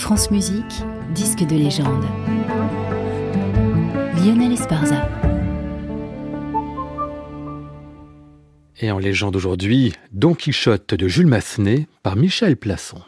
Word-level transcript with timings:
France 0.00 0.30
Musique, 0.30 0.82
disque 1.14 1.46
de 1.46 1.56
légende. 1.56 2.04
Lionel 4.16 4.52
Esparza. 4.52 5.06
Et 8.80 8.90
en 8.90 8.98
légende 8.98 9.36
aujourd'hui, 9.36 9.92
Don 10.10 10.32
Quichotte 10.32 10.94
de 10.94 11.06
Jules 11.06 11.26
Massenet 11.26 11.86
par 12.02 12.16
Michel 12.16 12.56
Plasson. 12.56 13.02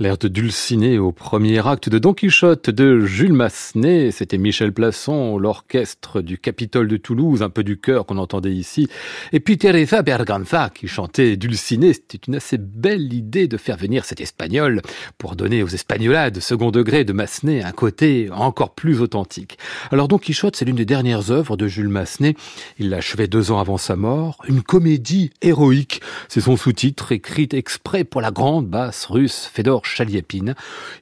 L'air 0.00 0.16
de 0.16 0.28
Dulciné 0.28 0.98
au 0.98 1.12
premier 1.12 1.58
acte 1.68 1.90
de 1.90 1.98
Don 1.98 2.14
Quichotte 2.14 2.70
de 2.70 3.00
Jules 3.00 3.34
Massenet. 3.34 4.12
C'était 4.12 4.38
Michel 4.38 4.72
Plasson, 4.72 5.36
l'orchestre 5.36 6.22
du 6.22 6.38
Capitole 6.38 6.88
de 6.88 6.96
Toulouse, 6.96 7.42
un 7.42 7.50
peu 7.50 7.62
du 7.62 7.78
chœur 7.78 8.06
qu'on 8.06 8.16
entendait 8.16 8.54
ici. 8.54 8.88
Et 9.34 9.40
puis 9.40 9.58
Teresa 9.58 10.00
Berganza 10.00 10.70
qui 10.74 10.88
chantait 10.88 11.36
Dulciné. 11.36 11.92
C'était 11.92 12.18
une 12.26 12.36
assez 12.36 12.56
belle 12.56 13.12
idée 13.12 13.46
de 13.46 13.58
faire 13.58 13.76
venir 13.76 14.06
cet 14.06 14.22
espagnol 14.22 14.80
pour 15.18 15.36
donner 15.36 15.62
aux 15.62 15.68
espagnolades 15.68 16.40
second 16.40 16.70
degré 16.70 17.04
de 17.04 17.12
Massenet 17.12 17.62
un 17.62 17.72
côté 17.72 18.30
encore 18.32 18.74
plus 18.74 19.02
authentique. 19.02 19.58
Alors 19.90 20.08
Don 20.08 20.16
Quichotte, 20.16 20.56
c'est 20.56 20.64
l'une 20.64 20.76
des 20.76 20.86
dernières 20.86 21.30
œuvres 21.30 21.58
de 21.58 21.68
Jules 21.68 21.90
Massenet. 21.90 22.36
Il 22.78 22.88
l'achevait 22.88 23.28
deux 23.28 23.50
ans 23.50 23.58
avant 23.58 23.76
sa 23.76 23.96
mort. 23.96 24.38
Une 24.48 24.62
comédie 24.62 25.30
héroïque. 25.42 26.00
C'est 26.28 26.40
son 26.40 26.56
sous-titre 26.56 27.12
écrit 27.12 27.50
exprès 27.52 28.04
pour 28.04 28.22
la 28.22 28.30
grande 28.30 28.66
basse 28.66 29.04
russe 29.04 29.50
Fedor 29.52 29.84
Chaliapine. 29.90 30.54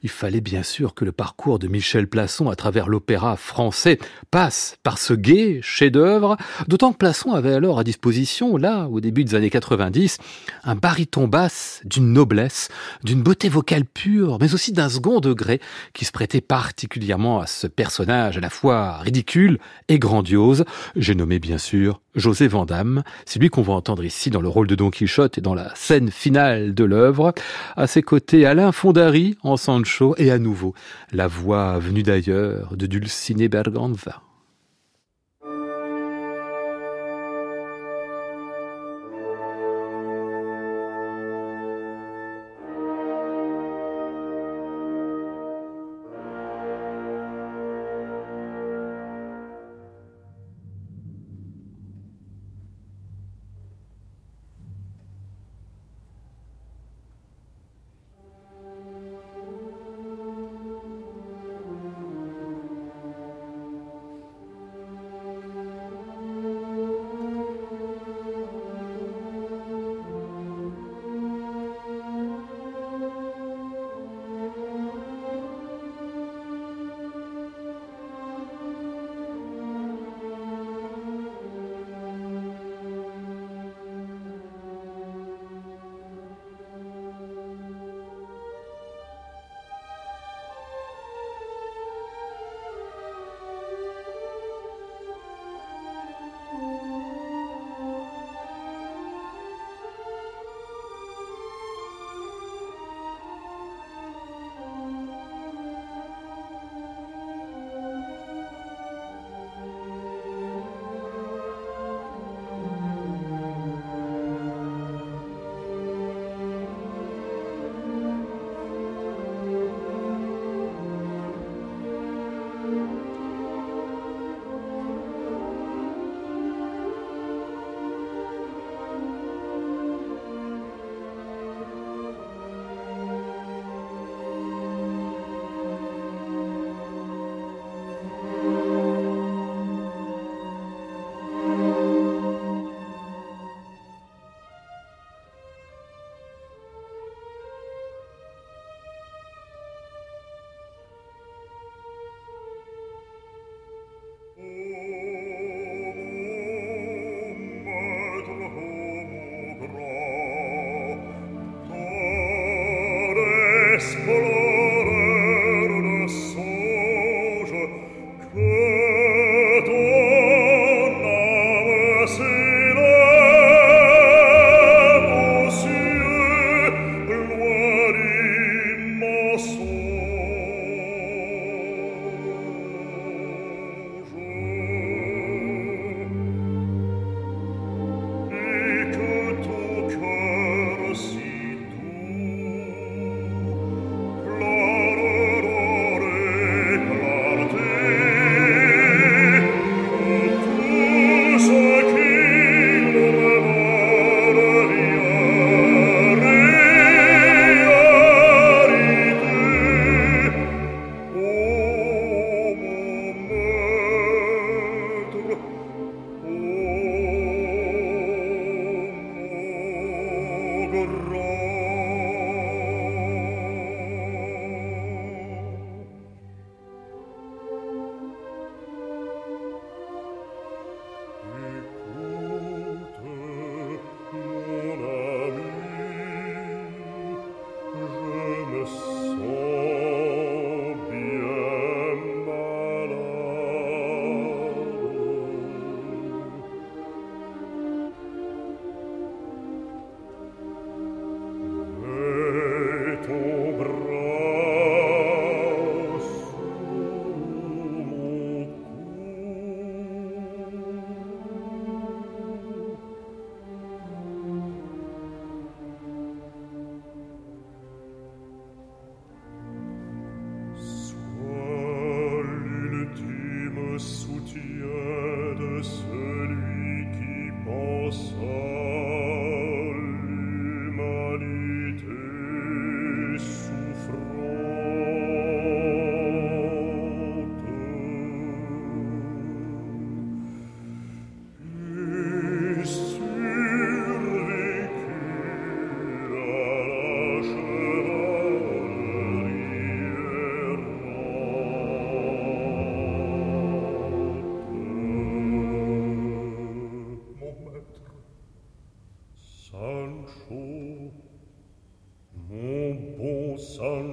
Il 0.03 0.09
fallait 0.09 0.41
bien 0.41 0.63
sûr 0.63 0.93
que 0.93 1.05
le 1.05 1.11
parcours 1.11 1.59
de 1.59 1.67
Michel 1.67 2.07
Plasson 2.07 2.49
à 2.49 2.55
travers 2.55 2.89
l'opéra 2.89 3.37
français 3.37 3.99
passe 4.31 4.77
par 4.83 4.97
ce 4.97 5.13
gai 5.13 5.59
chef-d'œuvre, 5.61 6.37
d'autant 6.67 6.91
que 6.91 6.97
Plasson 6.97 7.33
avait 7.33 7.53
alors 7.53 7.79
à 7.79 7.83
disposition, 7.83 8.57
là, 8.57 8.87
au 8.87 8.99
début 8.99 9.23
des 9.23 9.35
années 9.35 9.49
90, 9.49 10.17
un 10.63 10.75
baryton 10.75 11.27
basse 11.27 11.81
d'une 11.85 12.13
noblesse, 12.13 12.69
d'une 13.03 13.21
beauté 13.21 13.49
vocale 13.49 13.85
pure, 13.85 14.37
mais 14.39 14.53
aussi 14.53 14.71
d'un 14.71 14.89
second 14.89 15.19
degré 15.19 15.59
qui 15.93 16.05
se 16.05 16.11
prêtait 16.11 16.41
particulièrement 16.41 17.39
à 17.39 17.47
ce 17.47 17.67
personnage 17.67 18.37
à 18.37 18.41
la 18.41 18.49
fois 18.49 18.97
ridicule 18.97 19.59
et 19.87 19.99
grandiose. 19.99 20.65
J'ai 20.95 21.15
nommé 21.15 21.39
bien 21.39 21.57
sûr 21.57 22.01
José 22.19 22.47
Vandamme. 22.47 23.03
C'est 23.25 23.39
lui 23.39 23.49
qu'on 23.49 23.61
va 23.61 23.73
entendre 23.73 24.03
ici 24.03 24.29
dans 24.29 24.41
le 24.41 24.47
rôle 24.47 24.67
de 24.67 24.75
Don 24.75 24.89
Quichotte 24.89 25.37
et 25.37 25.41
dans 25.41 25.53
la 25.53 25.73
scène 25.75 26.11
finale 26.11 26.73
de 26.73 26.83
l'œuvre. 26.83 27.33
À 27.75 27.87
ses 27.87 28.01
côtés, 28.01 28.45
Alain 28.45 28.71
Fondary 28.71 29.37
en 29.41 29.57
Sancho 29.57 30.15
et 30.17 30.31
à 30.31 30.39
nouveau 30.39 30.73
la 31.11 31.27
voix 31.27 31.79
venue 31.79 32.03
d'ailleurs 32.03 32.75
de 32.75 32.85
Dulcine 32.85 33.47
Berganza. 33.47 34.21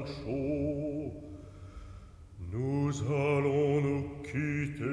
chaud, 0.06 1.12
nous 2.52 2.92
allons 3.08 3.80
nous 3.80 4.04
quitter. 4.22 4.84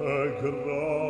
Un 0.00 0.26
grand 0.42 1.01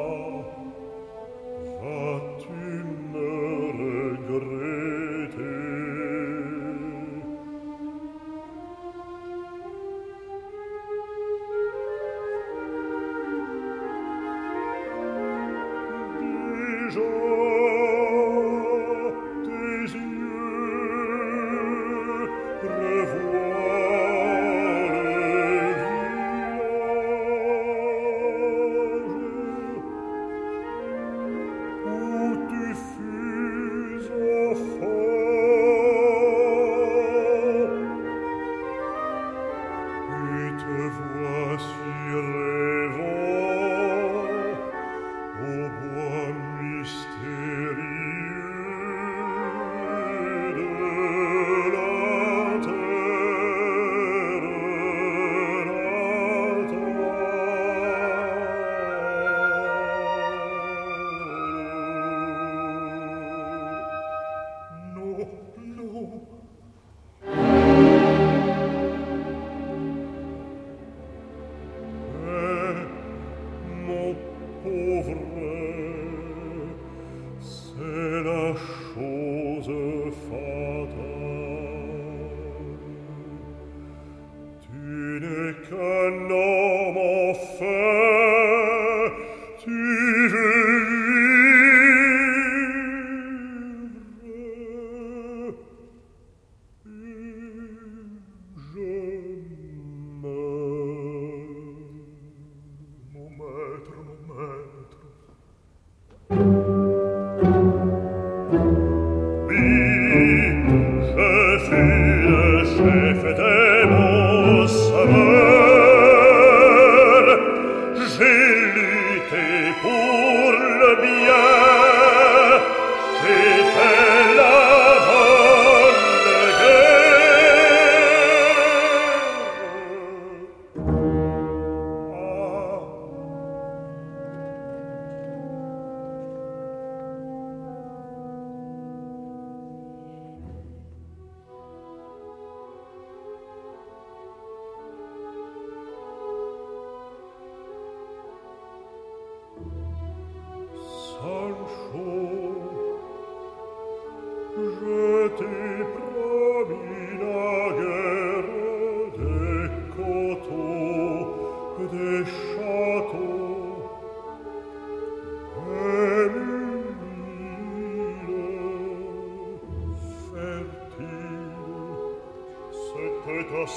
Hey! 123.75 124.02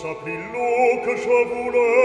s'aprit 0.05 0.37
l'eau 0.53 1.01
que 1.03 1.15
je 1.17 1.35
voulais 1.51 2.04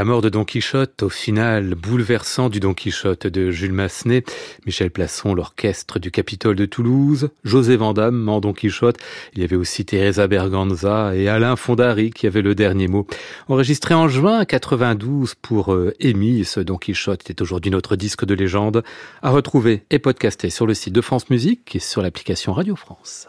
La 0.00 0.06
mort 0.06 0.22
de 0.22 0.30
Don 0.30 0.46
Quichotte, 0.46 1.02
au 1.02 1.10
final 1.10 1.74
bouleversant 1.74 2.48
du 2.48 2.58
Don 2.58 2.72
Quichotte 2.72 3.26
de 3.26 3.50
Jules 3.50 3.74
Massenet, 3.74 4.24
Michel 4.64 4.90
Plasson, 4.90 5.34
l'orchestre 5.34 5.98
du 5.98 6.10
Capitole 6.10 6.56
de 6.56 6.64
Toulouse, 6.64 7.28
José 7.44 7.76
Vandamme 7.76 8.26
en 8.30 8.40
Don 8.40 8.54
Quichotte, 8.54 8.96
il 9.34 9.42
y 9.42 9.44
avait 9.44 9.56
aussi 9.56 9.84
Teresa 9.84 10.26
Berganza 10.26 11.14
et 11.14 11.28
Alain 11.28 11.54
Fondary 11.54 12.12
qui 12.12 12.26
avait 12.26 12.40
le 12.40 12.54
dernier 12.54 12.88
mot. 12.88 13.06
Enregistré 13.48 13.92
en 13.92 14.08
juin 14.08 14.46
92 14.46 15.34
pour 15.34 15.74
euh, 15.74 15.92
ce 16.00 16.60
Don 16.60 16.78
Quichotte 16.78 17.28
est 17.28 17.42
aujourd'hui 17.42 17.70
notre 17.70 17.94
disque 17.94 18.24
de 18.24 18.32
légende, 18.32 18.82
à 19.20 19.28
retrouver 19.28 19.84
et 19.90 19.98
podcaster 19.98 20.48
sur 20.48 20.66
le 20.66 20.72
site 20.72 20.94
de 20.94 21.02
France 21.02 21.28
Musique 21.28 21.76
et 21.76 21.78
sur 21.78 22.00
l'application 22.00 22.54
Radio 22.54 22.74
France. 22.74 23.28